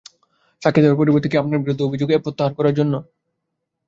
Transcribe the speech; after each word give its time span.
সাক্ষী 0.61 0.81
দেয়ার 0.81 0.99
পরিবর্তে 1.01 1.27
কি 1.29 1.35
আপনার 1.37 1.63
বিরুদ্ধে 1.63 1.87
অভিযোগ 1.87 2.09
প্রত্যাহার 2.25 2.53
করার 2.57 2.77
জন্য? 2.79 2.93